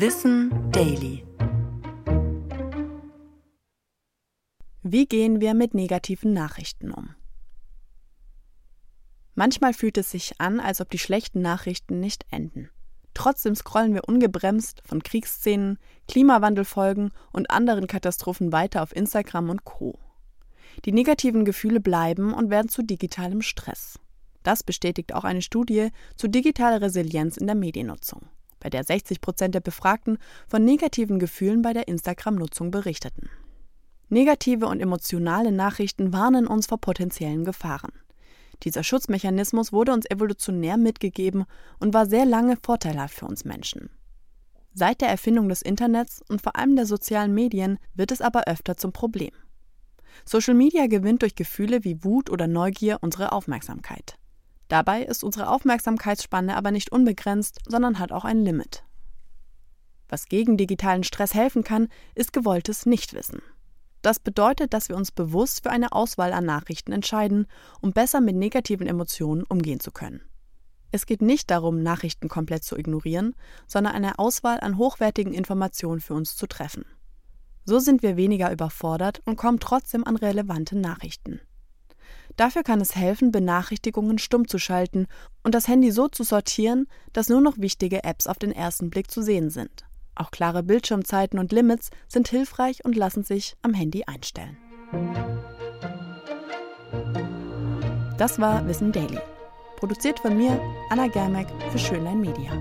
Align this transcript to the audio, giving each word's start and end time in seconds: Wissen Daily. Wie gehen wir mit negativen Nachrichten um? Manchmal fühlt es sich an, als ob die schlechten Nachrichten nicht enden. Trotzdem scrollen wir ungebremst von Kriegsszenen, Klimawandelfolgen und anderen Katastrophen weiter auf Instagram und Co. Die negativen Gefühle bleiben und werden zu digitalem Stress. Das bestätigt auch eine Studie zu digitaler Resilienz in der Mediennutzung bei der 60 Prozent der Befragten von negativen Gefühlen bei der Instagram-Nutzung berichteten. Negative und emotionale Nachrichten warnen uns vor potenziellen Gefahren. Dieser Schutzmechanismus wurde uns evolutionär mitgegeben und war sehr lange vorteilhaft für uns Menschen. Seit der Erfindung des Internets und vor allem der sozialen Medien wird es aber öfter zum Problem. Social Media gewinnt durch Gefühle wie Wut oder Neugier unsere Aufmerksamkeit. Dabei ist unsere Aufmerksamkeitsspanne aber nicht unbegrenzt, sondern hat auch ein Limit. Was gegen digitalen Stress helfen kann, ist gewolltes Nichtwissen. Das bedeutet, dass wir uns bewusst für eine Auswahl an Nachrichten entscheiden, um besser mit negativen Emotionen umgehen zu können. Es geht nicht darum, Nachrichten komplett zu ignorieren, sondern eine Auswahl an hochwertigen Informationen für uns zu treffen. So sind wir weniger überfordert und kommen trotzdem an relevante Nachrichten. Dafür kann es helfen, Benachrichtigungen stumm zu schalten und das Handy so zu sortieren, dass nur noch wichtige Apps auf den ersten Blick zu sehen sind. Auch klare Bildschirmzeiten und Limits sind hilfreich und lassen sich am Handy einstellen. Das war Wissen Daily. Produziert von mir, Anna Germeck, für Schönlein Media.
Wissen 0.00 0.52
Daily. 0.70 1.26
Wie 4.84 5.06
gehen 5.06 5.40
wir 5.40 5.54
mit 5.54 5.74
negativen 5.74 6.32
Nachrichten 6.32 6.92
um? 6.92 7.16
Manchmal 9.34 9.74
fühlt 9.74 9.98
es 9.98 10.12
sich 10.12 10.40
an, 10.40 10.60
als 10.60 10.80
ob 10.80 10.88
die 10.90 11.00
schlechten 11.00 11.42
Nachrichten 11.42 11.98
nicht 11.98 12.26
enden. 12.30 12.70
Trotzdem 13.12 13.56
scrollen 13.56 13.92
wir 13.92 14.06
ungebremst 14.06 14.82
von 14.86 15.02
Kriegsszenen, 15.02 15.80
Klimawandelfolgen 16.06 17.10
und 17.32 17.50
anderen 17.50 17.88
Katastrophen 17.88 18.52
weiter 18.52 18.84
auf 18.84 18.94
Instagram 18.94 19.50
und 19.50 19.64
Co. 19.64 19.98
Die 20.84 20.92
negativen 20.92 21.44
Gefühle 21.44 21.80
bleiben 21.80 22.34
und 22.34 22.50
werden 22.50 22.68
zu 22.68 22.84
digitalem 22.84 23.42
Stress. 23.42 23.98
Das 24.44 24.62
bestätigt 24.62 25.12
auch 25.12 25.24
eine 25.24 25.42
Studie 25.42 25.88
zu 26.14 26.28
digitaler 26.28 26.82
Resilienz 26.82 27.36
in 27.36 27.48
der 27.48 27.56
Mediennutzung 27.56 28.28
bei 28.60 28.70
der 28.70 28.84
60 28.84 29.20
Prozent 29.20 29.54
der 29.54 29.60
Befragten 29.60 30.18
von 30.46 30.64
negativen 30.64 31.18
Gefühlen 31.18 31.62
bei 31.62 31.72
der 31.72 31.88
Instagram-Nutzung 31.88 32.70
berichteten. 32.70 33.28
Negative 34.08 34.66
und 34.66 34.80
emotionale 34.80 35.52
Nachrichten 35.52 36.12
warnen 36.12 36.46
uns 36.46 36.66
vor 36.66 36.78
potenziellen 36.78 37.44
Gefahren. 37.44 37.92
Dieser 38.62 38.82
Schutzmechanismus 38.82 39.72
wurde 39.72 39.92
uns 39.92 40.10
evolutionär 40.10 40.76
mitgegeben 40.76 41.44
und 41.78 41.94
war 41.94 42.06
sehr 42.06 42.24
lange 42.24 42.56
vorteilhaft 42.56 43.14
für 43.14 43.26
uns 43.26 43.44
Menschen. 43.44 43.90
Seit 44.74 45.00
der 45.00 45.08
Erfindung 45.08 45.48
des 45.48 45.62
Internets 45.62 46.22
und 46.28 46.42
vor 46.42 46.56
allem 46.56 46.76
der 46.76 46.86
sozialen 46.86 47.34
Medien 47.34 47.78
wird 47.94 48.12
es 48.12 48.20
aber 48.20 48.44
öfter 48.46 48.76
zum 48.76 48.92
Problem. 48.92 49.32
Social 50.24 50.54
Media 50.54 50.86
gewinnt 50.86 51.22
durch 51.22 51.34
Gefühle 51.34 51.84
wie 51.84 52.02
Wut 52.02 52.30
oder 52.30 52.46
Neugier 52.46 52.98
unsere 53.00 53.32
Aufmerksamkeit. 53.32 54.18
Dabei 54.68 55.02
ist 55.02 55.24
unsere 55.24 55.48
Aufmerksamkeitsspanne 55.48 56.56
aber 56.56 56.70
nicht 56.70 56.92
unbegrenzt, 56.92 57.58
sondern 57.66 57.98
hat 57.98 58.12
auch 58.12 58.24
ein 58.24 58.44
Limit. 58.44 58.84
Was 60.08 60.26
gegen 60.26 60.56
digitalen 60.56 61.04
Stress 61.04 61.34
helfen 61.34 61.64
kann, 61.64 61.88
ist 62.14 62.32
gewolltes 62.32 62.86
Nichtwissen. 62.86 63.42
Das 64.02 64.20
bedeutet, 64.20 64.72
dass 64.72 64.88
wir 64.88 64.96
uns 64.96 65.10
bewusst 65.10 65.62
für 65.62 65.70
eine 65.70 65.92
Auswahl 65.92 66.32
an 66.32 66.44
Nachrichten 66.44 66.92
entscheiden, 66.92 67.46
um 67.80 67.92
besser 67.92 68.20
mit 68.20 68.36
negativen 68.36 68.86
Emotionen 68.86 69.42
umgehen 69.42 69.80
zu 69.80 69.90
können. 69.90 70.22
Es 70.90 71.04
geht 71.04 71.20
nicht 71.20 71.50
darum, 71.50 71.82
Nachrichten 71.82 72.28
komplett 72.28 72.64
zu 72.64 72.76
ignorieren, 72.76 73.34
sondern 73.66 73.94
eine 73.94 74.18
Auswahl 74.18 74.60
an 74.60 74.78
hochwertigen 74.78 75.34
Informationen 75.34 76.00
für 76.00 76.14
uns 76.14 76.36
zu 76.36 76.46
treffen. 76.46 76.86
So 77.64 77.78
sind 77.78 78.02
wir 78.02 78.16
weniger 78.16 78.50
überfordert 78.50 79.20
und 79.26 79.36
kommen 79.36 79.60
trotzdem 79.60 80.04
an 80.04 80.16
relevante 80.16 80.78
Nachrichten. 80.78 81.40
Dafür 82.38 82.62
kann 82.62 82.80
es 82.80 82.94
helfen, 82.94 83.32
Benachrichtigungen 83.32 84.16
stumm 84.18 84.46
zu 84.46 84.60
schalten 84.60 85.08
und 85.42 85.56
das 85.56 85.66
Handy 85.66 85.90
so 85.90 86.06
zu 86.06 86.22
sortieren, 86.22 86.86
dass 87.12 87.28
nur 87.28 87.40
noch 87.40 87.58
wichtige 87.58 88.04
Apps 88.04 88.28
auf 88.28 88.38
den 88.38 88.52
ersten 88.52 88.90
Blick 88.90 89.10
zu 89.10 89.22
sehen 89.22 89.50
sind. 89.50 89.84
Auch 90.14 90.30
klare 90.30 90.62
Bildschirmzeiten 90.62 91.40
und 91.40 91.50
Limits 91.50 91.90
sind 92.06 92.28
hilfreich 92.28 92.84
und 92.84 92.94
lassen 92.94 93.24
sich 93.24 93.56
am 93.62 93.74
Handy 93.74 94.04
einstellen. 94.06 94.56
Das 98.18 98.38
war 98.38 98.64
Wissen 98.68 98.92
Daily. 98.92 99.18
Produziert 99.76 100.20
von 100.20 100.36
mir, 100.36 100.60
Anna 100.90 101.08
Germeck, 101.08 101.48
für 101.72 101.78
Schönlein 101.78 102.20
Media. 102.20 102.52